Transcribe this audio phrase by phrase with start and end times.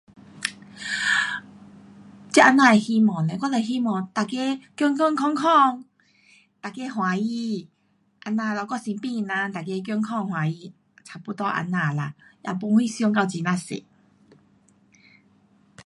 [2.33, 5.85] 这啊那的希望嘞，我就希望每个健健康康，
[6.63, 7.69] 每个欢喜，
[8.21, 10.73] 这样咯，我身边的人，每个健康欢喜。
[11.03, 13.81] 差不多这样啦，也没想到很呀多。